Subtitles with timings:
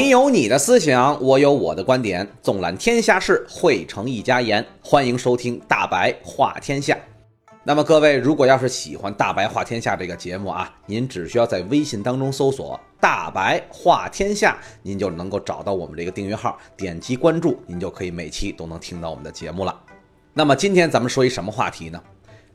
[0.00, 4.64] 你有你的思想，我有我的观点，纵览天下事，汇成一家言。
[4.82, 6.96] 欢迎收听大白话天下。
[7.64, 19.80] 那么各位，如果要是喜欢大白话天下这个节目啊，您只需要在微信当中搜索“大白话天下”，您就能够找到我们这个订阅号，点击关注，您就可以每期都能听到我们的节目了。
[20.32, 22.02] 那么今天咱们说一什么话题呢？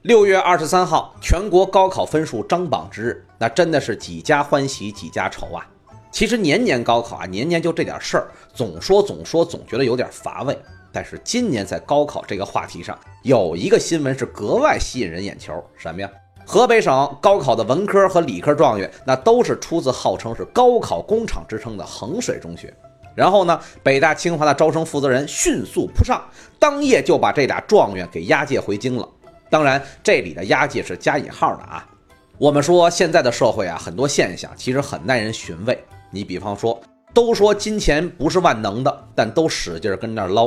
[0.00, 5.68] 六月二十三号，全国高考分数张榜之日，那真的是几家欢喜几家愁啊。
[6.14, 10.56] 其实年年高考啊，年年就这点事儿，总说总说，总觉得有点乏味。
[10.92, 16.08] 但是今年在高考这个话题上，有一个新闻是格外吸引人眼球，什么呀？
[16.46, 22.72] 河北省高考的文科和理科状元，那都是出自号称是高考工厂之称的衡水中学。
[23.16, 26.22] 然后呢，北大清华的招生负责人迅速扑上，
[26.60, 29.08] 当夜就把这俩状元给押解回京了。
[29.50, 31.84] 当然，这里的押解是加引号的啊。
[32.38, 35.76] 我们说现在的社会啊，很多现象其实很耐人寻味。
[36.14, 36.80] 你比方说，
[37.12, 40.46] 都说金钱不是万能的，但都使劲跟那儿捞；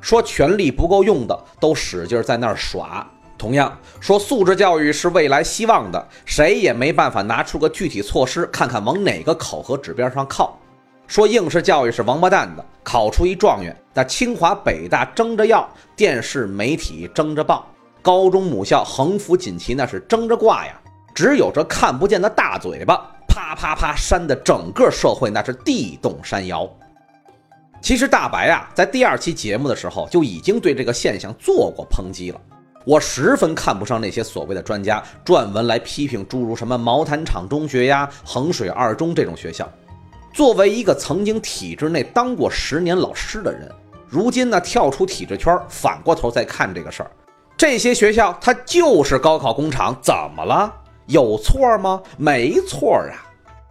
[0.00, 3.08] 说权力不够用的，都使劲在那儿耍。
[3.38, 10.58] 同样说素质教育是未来希望的，谁也没办法拿出个具体措施，看看往哪个考核指标上靠。
[11.06, 17.64] 说应试教育是王八蛋的，考出一状元，那清华北大争着要，电视媒体争着报，
[18.02, 20.72] 高中母校横幅锦旗那是争着挂呀，
[21.14, 23.08] 只有这看不见的大嘴巴。
[23.34, 26.70] 啪啪啪扇的整个社会那是地动山摇。
[27.82, 32.40] 其实大白啊，在第二期节目的时候就已经对这个现象做过抨击了。
[32.84, 39.68] 我十分看不上那些所谓的专家撰文来批评诸如什么毛坦厂中学呀、衡水二中这种学校。
[40.32, 43.68] 作为一个曾经体制内当过十年老师的人，
[44.08, 47.10] 如今呢跳出体制圈，反过头再看这个事儿，
[47.56, 50.72] 这些学校它就是高考工厂，怎么了？
[51.06, 52.02] 有错吗？
[52.16, 53.26] 没错啊！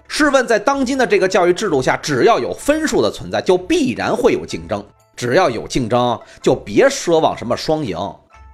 [0.08, 4.86] 试问，在当今的这个教育制度下，只要有分数的存在，就必然会有竞争。
[5.16, 7.98] 只要有竞争，就别奢望什么双赢。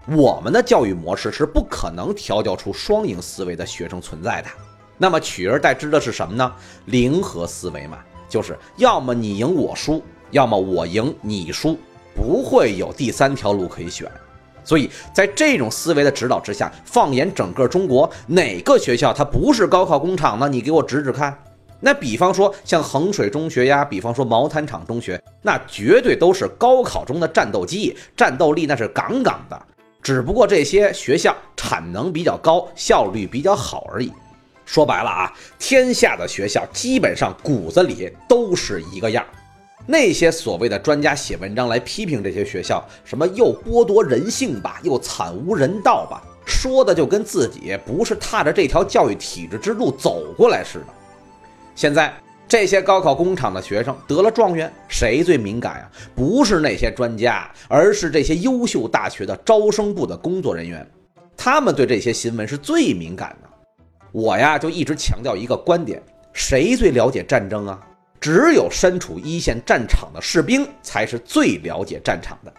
[0.07, 4.47] 我们的教育模式是不可能调教出双赢思维的学生存在的。
[4.97, 6.51] 那么取而代之的是什么呢？
[6.85, 11.77] 零和思维嘛，就是要么你赢我输，要么我赢你输，
[12.15, 14.09] 不会有第三条路可以选。
[14.69, 20.47] 所以在这种思维的指导之下，放眼整个中国，哪个学校它不是高考工厂呢？
[20.47, 21.35] 你给我指指看。
[21.79, 29.59] 那比方说像衡水中学呀，比方说毛坦厂中学，那绝对都是高考中的战斗机，战斗力那是杠杠的。
[30.03, 34.13] 只不过这些学校产能比较高，效率比较好而已。
[34.67, 39.25] 说白了啊，天下的学校基本上骨子里都是一个样。
[39.91, 50.85] 那些所谓的专家写文章来批评这些学校，什么又剥夺人性吧，又惨无人道吧，说的就跟自己不是踏着这条教育体制之路走过来似的。
[51.73, 52.13] 现在
[52.47, 55.89] 这些高考工厂的学生得了状元，谁最敏感呀？
[56.13, 60.87] 不是那些专家，而是这些优秀大学的招生部的工作人员，
[61.35, 63.49] 他们对这些新闻是最敏感的。
[64.11, 65.99] 我呀，就一直强调一个观点：
[66.31, 67.79] 谁最了解战争啊？
[68.19, 72.53] 只有身处一线战场的士兵才是最了解战场的，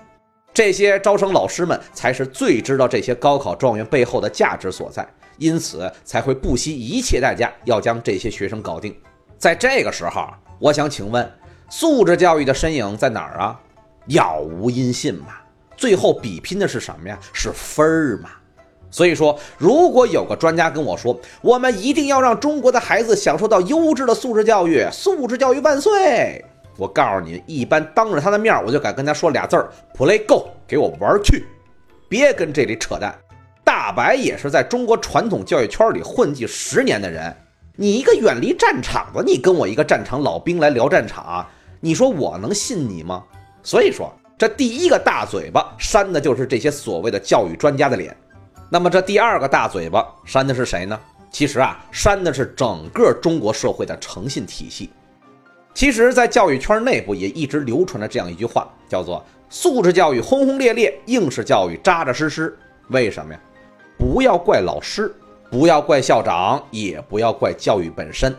[0.52, 5.06] 这些招生老师们才是最知道这些高考状元背后的价值所在，
[5.36, 8.96] 因此才会不惜一切代价要将这些学生搞定。
[9.38, 10.28] 在这个时候，
[10.58, 11.30] 我想请问，
[11.68, 13.60] 素质教育的身影在哪儿啊？
[14.06, 15.36] 杳无音信嘛。
[15.76, 17.18] 最后比拼的是什么呀？
[17.32, 18.30] 是分儿嘛。
[18.90, 26.44] 所以说，如果有个专家跟我说，我们一定要让中国的孩子享受到优质的素质教育，素质教育万岁！
[26.76, 31.44] 我告诉你，一般当着他的面，我就敢跟他说俩字儿：play go，给我玩去！
[32.08, 33.14] 别跟这里扯淡。
[33.62, 37.32] 大白也是在中国传统教育圈里混迹十年的人，
[37.76, 41.46] 你一个远离战场的，你跟我一个战场老兵来聊战场，
[41.78, 43.22] 你说我能信你吗？
[43.62, 48.16] 所以说，这第一个大嘴巴扇的就是这些所谓的教育专家的脸。
[48.72, 50.98] 那么这第二个大嘴巴扇的是谁呢？
[51.28, 54.90] 其实啊，扇的是整个中国社会的诚信体系。
[55.74, 62.56] 其实，在教育圈内部也一直流传着这样一句话，叫做“素质教育轰轰烈烈，应试教育扎扎实实”。
[62.90, 63.40] 为什么呀？
[63.98, 65.12] 不要怪老师，
[65.50, 68.34] 不要怪校长，也不要怪教育本身。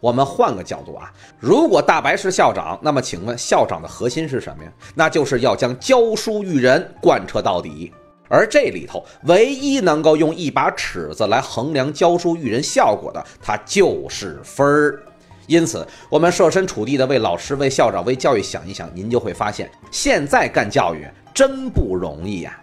[0.00, 4.72] 我们换个角度啊，如果大白是校长，那么请问校长的核心是什么呀？
[4.94, 7.92] 那就是要将教书育人贯彻到底。
[8.30, 15.02] 而这里头唯一能够用一把尺子来衡量教书育人效果的，它就是分儿。
[15.48, 21.04] 因此，我们设身处地的为老师、为校长、为教育想一想，您就会发现，现在干教育
[21.34, 22.56] 真不容易呀。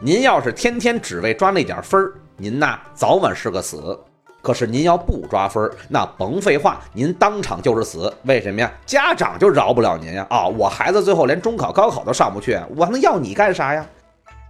[0.00, 3.96] 您要是天天只为抓那点分儿，您呐早晚是个死。
[4.42, 8.12] 可是您要不抓分儿，那甭废话，您当场就是死。
[8.24, 8.70] 为什么呀？
[8.84, 10.26] 家长就饶不了您呀！
[10.28, 13.86] 啊，我孩子最后连中考、高考都上不去，我能要你干啥呀？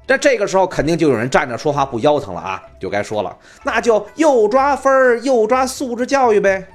[0.06, 2.62] 那这个时候，肯定就有人站着说话不腰疼了啊！
[2.78, 6.66] 就该说了，那就又抓分儿又抓素质教育呗。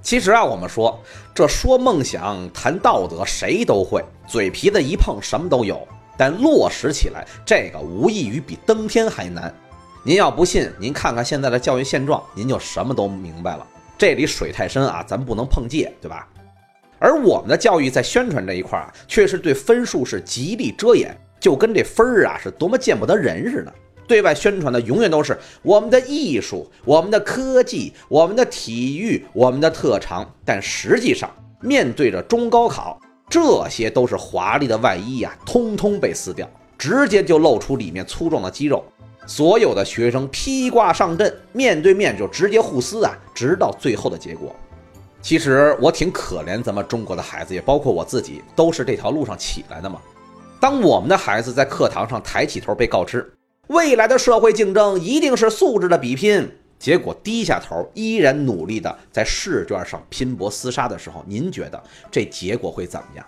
[0.00, 0.98] 其实啊，我们说
[1.34, 5.86] 这说梦想、谈道德，谁都会，嘴皮子一碰，什么都有。
[6.16, 9.54] 但落实起来，这个无异于比登天还难。
[10.02, 13.66] 您要不信，您看看现在的教育现状，您就什么都明白了。
[13.98, 16.26] 这里水太深啊，咱不能碰界，对吧？
[16.98, 23.72] 而我们的教育在宣传这一块啊，却是对分数是极力遮掩，就跟这分儿啊是多么见不得人似的。
[24.06, 32.98] 对外宣传的永远都是我们的艺术、我们的科技、我们的体育、我们的特长，但实际上面对着中高考，
[33.28, 38.84] 这些都是华丽的外衣呀，通通被撕掉，直接就露出里面粗壮的肌肉。
[39.26, 44.52] 所有的学生披挂上阵，面对面就直接互撕啊，直到最后的结果。
[45.22, 50.00] 其实我挺可怜咱们中国的孩子，也包括我自己，都是这条路上起来的嘛。
[50.60, 53.32] 当我们的孩子在课堂上抬起头被告知
[53.68, 56.46] 未来的社会竞争一定是素质的比拼，
[56.78, 63.24] 结果低下头依然努力的在试卷上拼搏厮杀的时候，您觉得这结果会怎么样？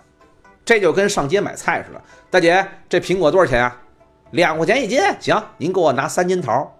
[0.63, 3.81] 这就跟上街买菜似的，大姐，这苹果多少钱啊？
[4.31, 6.71] 两块钱一斤，行，您给我拿三斤桃。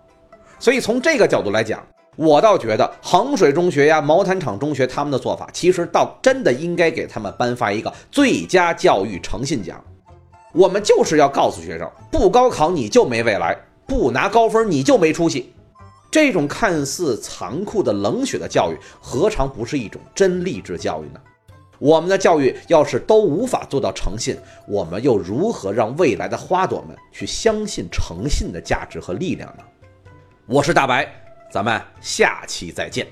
[0.60, 1.82] 所以从这个角度来讲，
[2.16, 9.84] 我倒觉得衡水中学呀、毛坦厂中学他们的做法，其实倒真的应该给他们颁发一个最佳教育诚信奖。
[10.54, 13.58] 我们就是要告诉学生，不高考你就没未来，
[13.88, 15.52] 不拿高分你就没出息。
[16.12, 21.20] 这种看似残酷的冷血的教育，何尝不是一种真励志教育呢？
[21.80, 29.64] 我们的教育要是都无法做到诚信，我们又如何让未来的花朵们去相信诚信的价值和力量呢？
[30.46, 31.12] 我是大白，
[31.52, 33.08] 咱们下期再见。